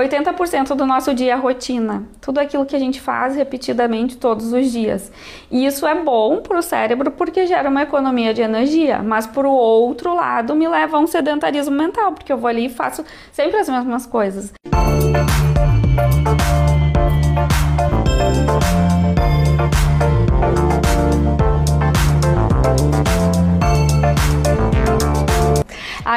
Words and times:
80% 0.00 0.74
do 0.74 0.86
nosso 0.86 1.14
dia 1.14 1.32
é 1.32 1.36
rotina, 1.36 2.04
tudo 2.20 2.38
aquilo 2.38 2.66
que 2.66 2.74
a 2.74 2.78
gente 2.78 3.00
faz 3.00 3.36
repetidamente 3.36 4.16
todos 4.16 4.52
os 4.52 4.70
dias. 4.70 5.12
E 5.50 5.66
isso 5.66 5.86
é 5.86 5.94
bom 5.94 6.38
para 6.38 6.58
o 6.58 6.62
cérebro 6.62 7.10
porque 7.10 7.46
gera 7.46 7.68
uma 7.68 7.82
economia 7.82 8.34
de 8.34 8.42
energia, 8.42 9.02
mas 9.02 9.26
por 9.26 9.46
outro 9.46 10.14
lado 10.14 10.54
me 10.54 10.66
leva 10.68 10.96
a 10.96 11.00
um 11.00 11.06
sedentarismo 11.06 11.74
mental, 11.74 12.12
porque 12.12 12.32
eu 12.32 12.38
vou 12.38 12.48
ali 12.48 12.66
e 12.66 12.70
faço 12.70 13.04
sempre 13.32 13.58
as 13.58 13.68
mesmas 13.68 14.06
coisas. 14.06 14.52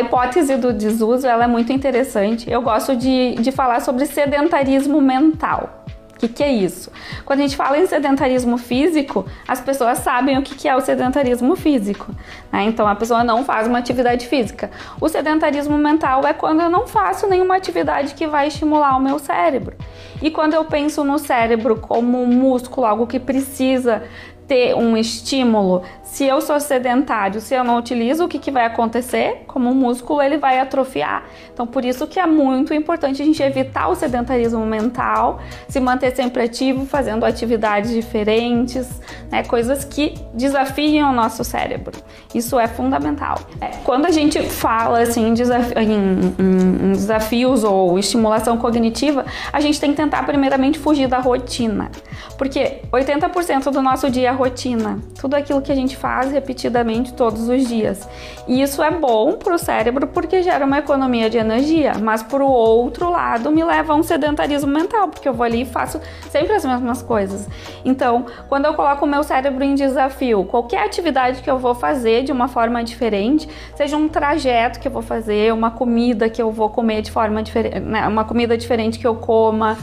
A 0.00 0.02
hipótese 0.02 0.56
do 0.56 0.72
desuso 0.72 1.26
ela 1.26 1.44
é 1.44 1.46
muito 1.46 1.74
interessante. 1.74 2.50
Eu 2.50 2.62
gosto 2.62 2.96
de, 2.96 3.34
de 3.34 3.52
falar 3.52 3.80
sobre 3.80 4.06
sedentarismo 4.06 4.98
mental. 4.98 5.84
O 6.14 6.18
que, 6.20 6.26
que, 6.26 6.42
é 6.42 6.50
isso? 6.50 6.90
Quando 7.24 7.40
a 7.40 7.42
gente 7.42 7.56
fala 7.56 7.78
em 7.78 7.86
sedentarismo 7.86 8.56
físico, 8.56 9.26
as 9.46 9.60
pessoas 9.60 9.98
sabem 9.98 10.38
o 10.38 10.42
que, 10.42 10.54
que 10.54 10.68
é 10.68 10.74
o 10.74 10.80
sedentarismo 10.80 11.54
físico. 11.54 12.14
Né? 12.50 12.64
Então 12.64 12.88
a 12.88 12.94
pessoa 12.94 13.22
não 13.22 13.44
faz 13.44 13.66
uma 13.66 13.78
atividade 13.78 14.26
física. 14.26 14.70
O 14.98 15.06
sedentarismo 15.06 15.76
mental 15.76 16.26
é 16.26 16.32
quando 16.32 16.62
eu 16.62 16.70
não 16.70 16.86
faço 16.86 17.26
nenhuma 17.26 17.56
atividade 17.56 18.14
que 18.14 18.26
vai 18.26 18.48
estimular 18.48 18.96
o 18.96 19.00
meu 19.00 19.18
cérebro. 19.18 19.76
E 20.22 20.30
quando 20.30 20.54
eu 20.54 20.64
penso 20.64 21.04
no 21.04 21.18
cérebro 21.18 21.76
como 21.76 22.22
um 22.22 22.26
músculo, 22.26 22.86
algo 22.86 23.06
que 23.06 23.20
precisa 23.20 24.02
ter 24.50 24.74
um 24.74 24.96
estímulo, 24.96 25.84
se 26.02 26.24
eu 26.24 26.40
sou 26.40 26.58
sedentário, 26.58 27.40
se 27.40 27.54
eu 27.54 27.62
não 27.62 27.78
utilizo, 27.78 28.24
o 28.24 28.28
que, 28.28 28.36
que 28.36 28.50
vai 28.50 28.66
acontecer? 28.66 29.44
Como 29.46 29.70
o 29.70 29.74
músculo, 29.76 30.20
ele 30.20 30.38
vai 30.38 30.58
atrofiar. 30.58 31.22
Então, 31.52 31.64
por 31.68 31.84
isso 31.84 32.04
que 32.04 32.18
é 32.18 32.26
muito 32.26 32.74
importante 32.74 33.22
a 33.22 33.24
gente 33.24 33.40
evitar 33.40 33.86
o 33.86 33.94
sedentarismo 33.94 34.66
mental, 34.66 35.38
se 35.68 35.78
manter 35.78 36.16
sempre 36.16 36.42
ativo, 36.42 36.84
fazendo 36.84 37.24
atividades 37.24 37.92
diferentes, 37.92 39.00
né? 39.30 39.44
coisas 39.44 39.84
que 39.84 40.14
desafiam 40.34 41.10
o 41.10 41.14
nosso 41.14 41.44
cérebro. 41.44 41.96
Isso 42.34 42.58
é 42.58 42.66
fundamental. 42.66 43.38
É, 43.60 43.68
quando 43.84 44.06
a 44.06 44.10
gente 44.10 44.42
fala 44.42 45.02
assim, 45.02 45.28
em, 45.28 45.32
em, 45.32 46.34
em, 46.38 46.86
em 46.86 46.92
desafios 46.92 47.62
ou 47.62 47.96
estimulação 48.00 48.56
cognitiva, 48.56 49.24
a 49.52 49.60
gente 49.60 49.80
tem 49.80 49.90
que 49.92 49.96
tentar 49.96 50.24
primeiramente 50.24 50.76
fugir 50.76 51.06
da 51.06 51.20
rotina. 51.20 51.88
Porque 52.36 52.80
80% 52.90 53.70
do 53.70 53.80
nosso 53.80 54.10
dia 54.10 54.32
rotina. 54.40 54.98
Tudo 55.20 55.34
aquilo 55.34 55.60
que 55.60 55.70
a 55.70 55.74
gente 55.74 55.96
faz 55.96 56.32
repetidamente 56.32 57.12
todos 57.12 57.46
os 57.46 57.68
dias. 57.68 58.08
E 58.48 58.62
isso 58.62 58.82
é 58.82 58.90
bom 58.90 59.34
para 59.34 59.54
o 59.54 59.58
cérebro 59.58 60.06
porque 60.06 60.42
gera 60.42 60.64
uma 60.64 60.78
economia 60.78 61.28
de 61.28 61.36
energia, 61.36 61.92
mas 62.00 62.22
por 62.22 62.40
outro 62.40 63.10
lado 63.10 63.50
me 63.50 63.62
leva 63.62 63.92
a 63.92 63.96
um 63.96 64.02
sedentarismo 64.02 64.70
mental, 64.70 65.08
porque 65.08 65.28
eu 65.28 65.34
vou 65.34 65.44
ali 65.44 65.62
e 65.62 65.64
faço 65.66 66.00
sempre 66.30 66.54
as 66.54 66.64
mesmas 66.64 67.02
coisas. 67.02 67.46
Então, 67.84 68.24
quando 68.48 68.64
eu 68.64 68.74
coloco 68.74 69.04
o 69.04 69.08
meu 69.08 69.22
cérebro 69.22 69.62
em 69.62 69.74
desafio, 69.74 70.44
qualquer 70.44 70.84
atividade 70.84 71.42
que 71.42 71.50
eu 71.50 71.58
vou 71.58 71.74
fazer 71.74 72.24
de 72.24 72.32
uma 72.32 72.48
forma 72.48 72.82
diferente, 72.82 73.46
seja 73.74 73.96
um 73.96 74.08
trajeto 74.08 74.80
que 74.80 74.88
eu 74.88 74.92
vou 74.92 75.02
fazer, 75.02 75.52
uma 75.52 75.70
comida 75.70 76.30
que 76.30 76.40
eu 76.40 76.50
vou 76.50 76.70
comer 76.70 77.02
de 77.02 77.10
forma 77.10 77.42
diferente, 77.42 77.80
né, 77.80 78.08
uma 78.08 78.24
comida 78.24 78.56
diferente 78.56 78.98
que 78.98 79.06
eu 79.06 79.16
coma, 79.16 79.76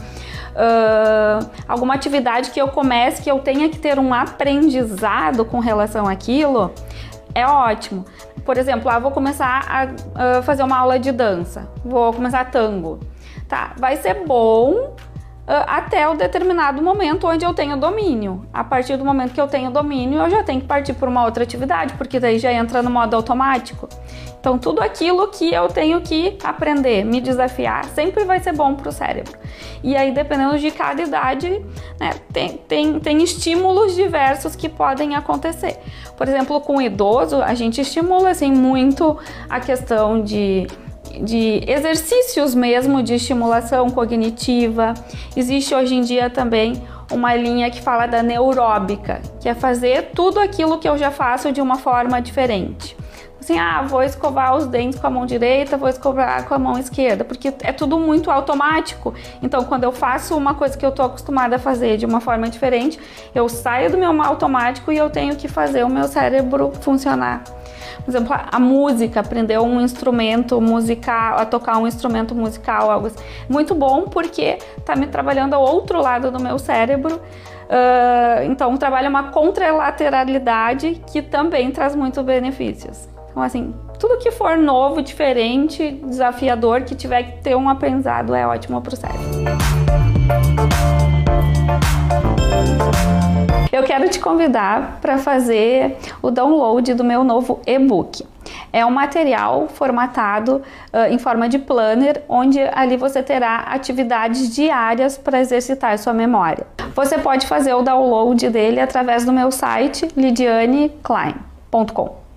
uh, 0.58 1.48
alguma 1.66 1.94
atividade 1.94 2.50
que 2.50 2.60
eu 2.60 2.68
comece, 2.68 3.22
que 3.22 3.30
eu 3.30 3.38
tenha 3.38 3.68
que 3.68 3.78
ter 3.78 3.98
um 3.98 4.12
aprendizado 4.12 5.44
com 5.44 5.60
relação 5.60 6.06
àquilo, 6.06 6.72
é 7.34 7.46
ótimo. 7.46 8.04
Por 8.44 8.58
exemplo, 8.58 8.90
ah, 8.90 8.98
vou 8.98 9.10
começar 9.10 9.64
a, 9.68 10.38
a 10.38 10.42
fazer 10.42 10.62
uma 10.62 10.78
aula 10.78 10.98
de 10.98 11.12
dança, 11.12 11.70
vou 11.84 12.12
começar 12.12 12.50
tango. 12.50 12.98
Tá, 13.48 13.72
vai 13.78 13.96
ser 13.96 14.26
bom 14.26 14.94
até 15.66 16.06
o 16.06 16.14
determinado 16.14 16.82
momento 16.82 17.26
onde 17.26 17.44
eu 17.44 17.54
tenho 17.54 17.76
domínio. 17.76 18.46
A 18.52 18.62
partir 18.62 18.98
do 18.98 19.04
momento 19.04 19.32
que 19.32 19.40
eu 19.40 19.48
tenho 19.48 19.70
domínio, 19.70 20.18
eu 20.18 20.28
já 20.28 20.42
tenho 20.42 20.60
que 20.60 20.66
partir 20.66 20.92
para 20.92 21.08
uma 21.08 21.24
outra 21.24 21.42
atividade, 21.42 21.94
porque 21.94 22.20
daí 22.20 22.38
já 22.38 22.52
entra 22.52 22.82
no 22.82 22.90
modo 22.90 23.16
automático. 23.16 23.88
Então, 24.38 24.58
tudo 24.58 24.82
aquilo 24.82 25.28
que 25.28 25.52
eu 25.52 25.68
tenho 25.68 26.00
que 26.02 26.36
aprender, 26.44 27.02
me 27.04 27.20
desafiar, 27.20 27.86
sempre 27.86 28.24
vai 28.24 28.40
ser 28.40 28.52
bom 28.52 28.74
para 28.74 28.90
o 28.90 28.92
cérebro. 28.92 29.32
E 29.82 29.96
aí, 29.96 30.12
dependendo 30.12 30.58
de 30.58 30.70
cada 30.70 31.02
idade, 31.02 31.64
né, 32.00 32.10
tem, 32.32 32.56
tem, 32.68 32.98
tem 33.00 33.22
estímulos 33.22 33.94
diversos 33.94 34.56
que 34.56 34.68
podem 34.68 35.14
acontecer. 35.14 35.78
Por 36.16 36.28
exemplo, 36.28 36.60
com 36.60 36.76
o 36.76 36.82
idoso, 36.82 37.42
a 37.42 37.54
gente 37.54 37.80
estimula 37.80 38.30
assim, 38.30 38.50
muito 38.50 39.16
a 39.48 39.60
questão 39.60 40.22
de 40.22 40.66
de 41.22 41.64
exercícios 41.66 42.54
mesmo 42.54 43.02
de 43.02 43.14
estimulação 43.14 43.90
cognitiva. 43.90 44.94
Existe 45.36 45.74
hoje 45.74 45.94
em 45.94 46.02
dia 46.02 46.30
também 46.30 46.80
uma 47.10 47.34
linha 47.34 47.70
que 47.70 47.80
fala 47.80 48.06
da 48.06 48.22
neuróbica, 48.22 49.20
que 49.40 49.48
é 49.48 49.54
fazer 49.54 50.10
tudo 50.14 50.38
aquilo 50.38 50.78
que 50.78 50.88
eu 50.88 50.98
já 50.98 51.10
faço 51.10 51.50
de 51.50 51.60
uma 51.60 51.76
forma 51.76 52.20
diferente. 52.20 52.96
Assim, 53.48 53.58
ah, 53.58 53.80
vou 53.80 54.02
escovar 54.02 54.54
os 54.54 54.66
dentes 54.66 55.00
com 55.00 55.06
a 55.06 55.10
mão 55.10 55.24
direita, 55.24 55.78
vou 55.78 55.88
escovar 55.88 56.46
com 56.46 56.52
a 56.52 56.58
mão 56.58 56.78
esquerda, 56.78 57.24
porque 57.24 57.50
é 57.62 57.72
tudo 57.72 57.98
muito 57.98 58.30
automático. 58.30 59.14
Então, 59.42 59.64
quando 59.64 59.84
eu 59.84 59.92
faço 59.92 60.36
uma 60.36 60.52
coisa 60.52 60.76
que 60.76 60.84
eu 60.84 60.90
estou 60.90 61.06
acostumada 61.06 61.56
a 61.56 61.58
fazer 61.58 61.96
de 61.96 62.04
uma 62.04 62.20
forma 62.20 62.50
diferente, 62.50 63.00
eu 63.34 63.48
saio 63.48 63.90
do 63.90 63.96
meu 63.96 64.10
automático 64.22 64.92
e 64.92 64.98
eu 64.98 65.08
tenho 65.08 65.34
que 65.34 65.48
fazer 65.48 65.82
o 65.82 65.88
meu 65.88 66.04
cérebro 66.04 66.72
funcionar 66.82 67.42
por 68.04 68.10
exemplo, 68.10 68.36
a 68.50 68.60
música, 68.60 69.20
aprender 69.20 69.58
um 69.58 69.80
instrumento 69.80 70.60
musical, 70.60 71.38
a 71.38 71.44
tocar 71.44 71.78
um 71.78 71.86
instrumento 71.86 72.34
musical, 72.34 72.90
algo 72.90 73.08
assim. 73.08 73.18
Muito 73.48 73.74
bom 73.74 74.04
porque 74.04 74.58
tá 74.84 74.94
me 74.94 75.06
trabalhando 75.06 75.54
ao 75.54 75.62
outro 75.62 76.00
lado 76.00 76.30
do 76.30 76.40
meu 76.40 76.58
cérebro. 76.58 77.16
Uh, 77.16 78.44
então, 78.44 78.76
trabalha 78.78 79.10
uma 79.10 79.24
contralateralidade 79.24 81.02
que 81.10 81.20
também 81.20 81.70
traz 81.70 81.94
muitos 81.94 82.24
benefícios. 82.24 83.08
Então, 83.38 83.46
assim, 83.46 83.72
tudo 84.00 84.18
que 84.18 84.32
for 84.32 84.58
novo, 84.58 85.00
diferente, 85.00 85.92
desafiador, 86.04 86.82
que 86.82 86.96
tiver 86.96 87.22
que 87.22 87.40
ter 87.40 87.56
um 87.56 87.68
aprendizado 87.68 88.34
é 88.34 88.44
ótimo 88.44 88.80
para 88.80 88.94
o 88.94 88.96
cérebro. 88.96 89.20
Eu 93.70 93.84
quero 93.84 94.08
te 94.08 94.18
convidar 94.18 94.98
para 95.00 95.18
fazer 95.18 95.98
o 96.20 96.32
download 96.32 96.92
do 96.94 97.04
meu 97.04 97.22
novo 97.22 97.60
e-book. 97.64 98.26
É 98.72 98.84
um 98.84 98.90
material 98.90 99.68
formatado 99.68 100.60
uh, 100.92 101.04
em 101.08 101.18
forma 101.18 101.48
de 101.48 101.60
planner, 101.60 102.24
onde 102.28 102.60
ali 102.60 102.96
você 102.96 103.22
terá 103.22 103.66
atividades 103.68 104.52
diárias 104.52 105.16
para 105.16 105.38
exercitar 105.38 105.96
sua 105.96 106.12
memória. 106.12 106.66
Você 106.92 107.18
pode 107.18 107.46
fazer 107.46 107.72
o 107.72 107.82
download 107.82 108.50
dele 108.50 108.80
através 108.80 109.24
do 109.24 109.32
meu 109.32 109.52
site 109.52 110.08
lidianeklein.com. 110.16 112.27